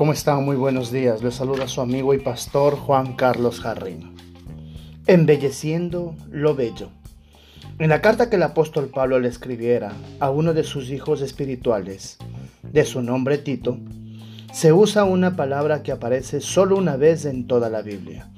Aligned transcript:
¿Cómo 0.00 0.14
están? 0.14 0.46
Muy 0.46 0.56
buenos 0.56 0.90
días. 0.90 1.22
Les 1.22 1.34
saluda 1.34 1.68
su 1.68 1.82
amigo 1.82 2.14
y 2.14 2.18
pastor 2.18 2.74
Juan 2.74 3.16
Carlos 3.16 3.60
Jarrín. 3.60 4.16
Embelleciendo 5.06 6.16
lo 6.30 6.54
bello. 6.54 6.88
En 7.78 7.90
la 7.90 8.00
carta 8.00 8.30
que 8.30 8.36
el 8.36 8.42
apóstol 8.42 8.88
Pablo 8.88 9.20
le 9.20 9.28
escribiera 9.28 9.92
a 10.18 10.30
uno 10.30 10.54
de 10.54 10.64
sus 10.64 10.88
hijos 10.88 11.20
espirituales, 11.20 12.16
de 12.62 12.86
su 12.86 13.02
nombre 13.02 13.36
Tito, 13.36 13.78
se 14.54 14.72
usa 14.72 15.04
una 15.04 15.36
palabra 15.36 15.82
que 15.82 15.92
aparece 15.92 16.40
solo 16.40 16.78
una 16.78 16.96
vez 16.96 17.26
en 17.26 17.46
toda 17.46 17.68
la 17.68 17.82
Biblia. 17.82 18.30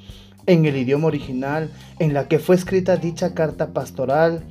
En 0.46 0.64
el 0.64 0.76
idioma 0.76 1.06
original 1.06 1.70
en 2.00 2.12
la 2.12 2.26
que 2.26 2.40
fue 2.40 2.56
escrita 2.56 2.96
dicha 2.96 3.34
carta 3.34 3.72
pastoral 3.72 4.42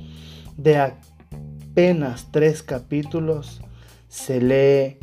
de 0.56 0.78
apenas 0.78 2.28
tres 2.30 2.62
capítulos, 2.62 3.60
se 4.08 4.40
lee 4.40 4.98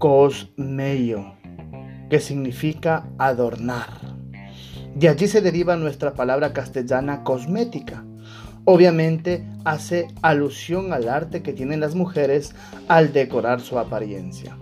cosmeio, 0.00 1.34
que 2.10 2.20
significa 2.20 3.08
adornar. 3.16 3.88
De 4.94 5.08
allí 5.08 5.28
se 5.28 5.40
deriva 5.40 5.76
nuestra 5.76 6.12
palabra 6.12 6.52
castellana 6.52 7.22
cosmética. 7.22 8.04
Obviamente 8.64 9.46
hace 9.64 10.08
alusión 10.20 10.92
al 10.92 11.08
arte 11.08 11.42
que 11.42 11.52
tienen 11.52 11.80
las 11.80 11.94
mujeres 11.94 12.54
al 12.88 13.12
decorar 13.12 13.60
su 13.60 13.78
apariencia. 13.78 14.58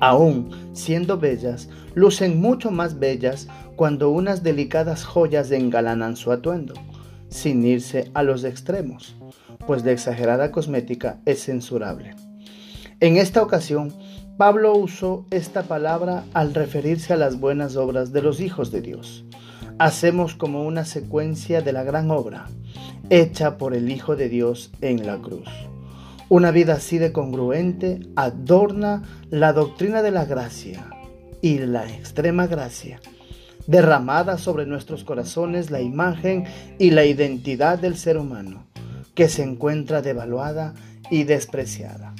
Aún 0.00 0.50
siendo 0.72 1.18
bellas, 1.18 1.68
lucen 1.94 2.40
mucho 2.40 2.70
más 2.70 2.98
bellas 2.98 3.46
cuando 3.76 4.10
unas 4.10 4.42
delicadas 4.42 5.04
joyas 5.04 5.50
engalanan 5.50 6.16
su 6.16 6.32
atuendo, 6.32 6.74
sin 7.28 7.64
irse 7.64 8.10
a 8.14 8.22
los 8.22 8.44
extremos, 8.44 9.16
pues 9.66 9.84
la 9.84 9.92
exagerada 9.92 10.50
cosmética 10.50 11.20
es 11.26 11.44
censurable. 11.44 12.16
En 13.00 13.16
esta 13.16 13.42
ocasión, 13.42 13.94
Pablo 14.40 14.72
usó 14.74 15.26
esta 15.30 15.64
palabra 15.64 16.24
al 16.32 16.54
referirse 16.54 17.12
a 17.12 17.18
las 17.18 17.38
buenas 17.38 17.76
obras 17.76 18.10
de 18.10 18.22
los 18.22 18.40
hijos 18.40 18.72
de 18.72 18.80
Dios. 18.80 19.26
Hacemos 19.78 20.34
como 20.34 20.62
una 20.62 20.86
secuencia 20.86 21.60
de 21.60 21.74
la 21.74 21.82
gran 21.82 22.10
obra 22.10 22.46
hecha 23.10 23.58
por 23.58 23.74
el 23.74 23.90
Hijo 23.90 24.16
de 24.16 24.30
Dios 24.30 24.72
en 24.80 25.06
la 25.06 25.18
cruz. 25.18 25.46
Una 26.30 26.52
vida 26.52 26.76
así 26.76 26.96
de 26.96 27.12
congruente 27.12 28.00
adorna 28.16 29.02
la 29.28 29.52
doctrina 29.52 30.00
de 30.00 30.10
la 30.10 30.24
gracia 30.24 30.88
y 31.42 31.58
la 31.58 31.86
extrema 31.92 32.46
gracia, 32.46 32.98
derramada 33.66 34.38
sobre 34.38 34.64
nuestros 34.64 35.04
corazones 35.04 35.70
la 35.70 35.82
imagen 35.82 36.44
y 36.78 36.92
la 36.92 37.04
identidad 37.04 37.78
del 37.78 37.94
ser 37.94 38.16
humano, 38.16 38.64
que 39.14 39.28
se 39.28 39.42
encuentra 39.42 40.00
devaluada 40.00 40.72
y 41.10 41.24
despreciada. 41.24 42.14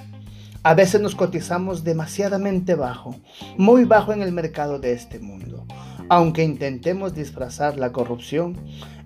A 0.62 0.74
veces 0.74 1.00
nos 1.00 1.14
cotizamos 1.14 1.84
demasiadamente 1.84 2.74
bajo, 2.74 3.16
muy 3.56 3.84
bajo 3.84 4.12
en 4.12 4.20
el 4.20 4.30
mercado 4.30 4.78
de 4.78 4.92
este 4.92 5.18
mundo. 5.18 5.64
Aunque 6.10 6.44
intentemos 6.44 7.14
disfrazar 7.14 7.78
la 7.78 7.92
corrupción, 7.92 8.58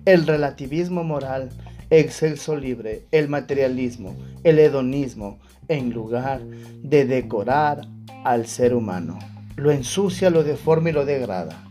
el 0.03 0.27
relativismo 0.27 1.05
moral, 1.05 1.51
excelso 1.89 2.57
libre, 2.57 3.05
el 3.11 3.29
materialismo, 3.29 4.17
el 4.43 4.59
hedonismo, 4.59 5.39
en 5.69 5.91
lugar 5.91 6.41
de 6.83 7.05
decorar 7.05 7.87
al 8.25 8.47
ser 8.47 8.73
humano. 8.75 9.17
Lo 9.55 9.71
ensucia, 9.71 10.29
lo 10.29 10.43
deforma 10.43 10.89
y 10.89 10.93
lo 10.93 11.05
degrada. 11.05 11.63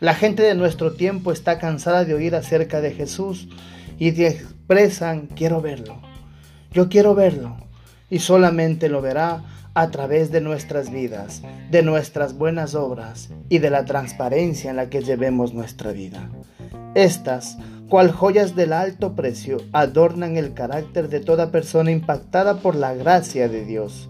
La 0.00 0.14
gente 0.14 0.42
de 0.42 0.56
nuestro 0.56 0.94
tiempo 0.94 1.30
está 1.30 1.60
cansada 1.60 2.04
de 2.04 2.14
oír 2.14 2.34
acerca 2.34 2.80
de 2.80 2.92
Jesús 2.92 3.48
y 3.98 4.08
expresan, 4.24 5.28
quiero 5.28 5.62
verlo, 5.62 6.00
yo 6.72 6.88
quiero 6.88 7.14
verlo, 7.14 7.56
y 8.10 8.20
solamente 8.20 8.88
lo 8.88 9.02
verá 9.02 9.42
a 9.74 9.90
través 9.90 10.30
de 10.30 10.40
nuestras 10.40 10.90
vidas, 10.90 11.42
de 11.70 11.82
nuestras 11.82 12.38
buenas 12.38 12.74
obras 12.74 13.28
y 13.48 13.58
de 13.58 13.70
la 13.70 13.84
transparencia 13.84 14.70
en 14.70 14.76
la 14.76 14.88
que 14.88 15.02
llevemos 15.02 15.52
nuestra 15.52 15.92
vida. 15.92 16.30
Estas, 16.94 17.58
cual 17.90 18.10
joyas 18.10 18.56
del 18.56 18.72
alto 18.72 19.14
precio, 19.14 19.58
adornan 19.72 20.38
el 20.38 20.54
carácter 20.54 21.10
de 21.10 21.20
toda 21.20 21.50
persona 21.50 21.90
impactada 21.90 22.60
por 22.60 22.74
la 22.74 22.94
gracia 22.94 23.48
de 23.48 23.66
Dios. 23.66 24.08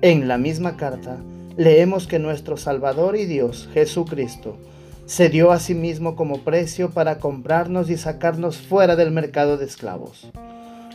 En 0.00 0.28
la 0.28 0.38
misma 0.38 0.76
carta, 0.76 1.16
leemos 1.56 2.06
que 2.06 2.20
nuestro 2.20 2.56
Salvador 2.56 3.16
y 3.16 3.26
Dios, 3.26 3.68
Jesucristo, 3.74 4.58
se 5.06 5.28
dio 5.28 5.50
a 5.50 5.58
sí 5.58 5.74
mismo 5.74 6.14
como 6.14 6.44
precio 6.44 6.90
para 6.90 7.18
comprarnos 7.18 7.90
y 7.90 7.96
sacarnos 7.96 8.58
fuera 8.58 8.94
del 8.94 9.10
mercado 9.10 9.56
de 9.56 9.64
esclavos. 9.64 10.30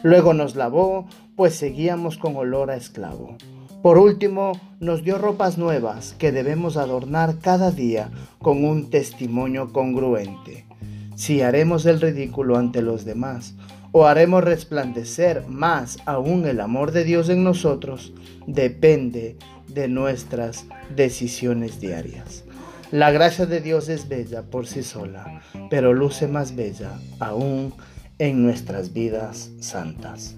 Luego 0.06 0.36
nos 0.36 0.56
lavó, 0.56 1.08
pues 1.36 1.56
seguíamos 1.56 2.20
con 2.20 2.36
olor 2.36 2.70
a 2.70 2.76
esclavo. 2.76 3.38
Por 3.82 3.98
último, 3.98 4.52
nos 4.80 5.04
dio 5.04 5.18
ropas 5.18 5.58
nuevas 5.58 6.14
que 6.20 6.32
debemos 6.32 6.78
adornar 6.78 7.40
cada 7.40 7.72
día 7.72 8.12
con 8.38 8.64
un 8.64 8.92
testimonio 8.92 9.74
congruente. 9.74 10.68
Si 11.16 11.42
haremos 11.42 11.88
el 11.88 12.00
ridículo 12.00 12.58
ante 12.58 12.84
los 12.84 13.04
demás 13.04 13.56
o 13.94 14.06
haremos 14.06 14.44
resplandecer 14.44 15.48
más 15.48 15.98
aún 16.06 16.46
el 16.46 16.60
amor 16.60 16.92
de 16.92 17.04
Dios 17.04 17.30
en 17.30 17.44
nosotros, 17.44 18.14
depende 18.46 19.38
de 19.68 19.88
nuestras 19.88 20.68
decisiones 20.96 21.80
diarias. 21.80 22.44
La 22.92 23.10
gracia 23.10 23.48
de 23.48 23.60
Dios 23.60 23.90
es 23.90 24.08
bella 24.08 24.44
por 24.44 24.68
sí 24.68 24.84
sola, 24.84 25.42
pero 25.72 25.94
luce 25.94 26.28
más 26.28 26.56
bella 26.56 26.92
aún 27.20 27.74
en 28.18 28.44
nuestras 28.44 28.94
vidas 28.94 29.52
santas. 29.60 30.36